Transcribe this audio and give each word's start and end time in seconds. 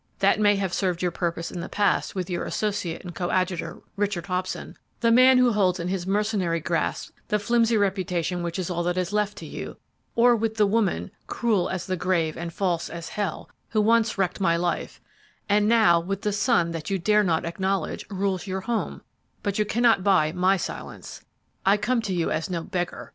That 0.17 0.39
may 0.39 0.55
have 0.55 0.73
served 0.73 1.03
your 1.03 1.11
purpose 1.11 1.51
in 1.51 1.59
the 1.59 1.69
past 1.69 2.15
with 2.15 2.27
your 2.27 2.43
associate 2.43 3.03
and 3.03 3.13
coadjutor, 3.13 3.83
Richard 3.95 4.25
Hobson, 4.25 4.75
the 5.01 5.11
man 5.11 5.37
who 5.37 5.51
holds 5.53 5.79
in 5.79 5.89
his 5.89 6.07
mercenary 6.07 6.59
grasp 6.59 7.11
the 7.27 7.37
flimsy 7.37 7.77
reputation 7.77 8.41
which 8.41 8.57
is 8.57 8.71
all 8.71 8.81
that 8.81 8.97
is 8.97 9.13
left 9.13 9.37
to 9.37 9.45
you, 9.45 9.77
or 10.15 10.35
with 10.35 10.55
the 10.55 10.65
woman 10.65 11.11
cruel 11.27 11.69
as 11.69 11.85
the 11.85 11.95
grave 11.95 12.35
and 12.35 12.51
false 12.51 12.89
as 12.89 13.09
hell 13.09 13.47
who 13.69 13.79
once 13.79 14.17
wrecked 14.17 14.41
my 14.41 14.57
life, 14.57 14.99
and 15.47 15.67
now, 15.69 15.99
with 15.99 16.23
the 16.23 16.33
son 16.33 16.71
that 16.71 16.89
you 16.89 16.97
dare 16.97 17.23
not 17.23 17.45
acknowledge, 17.45 18.03
rules 18.09 18.47
your 18.47 18.61
home, 18.61 19.03
but 19.43 19.59
you 19.59 19.65
cannot 19.65 20.03
buy 20.03 20.31
my 20.31 20.57
silence. 20.57 21.23
I 21.63 21.77
come 21.77 22.01
to 22.01 22.11
you 22.13 22.31
as 22.31 22.49
no 22.49 22.63
beggar! 22.63 23.09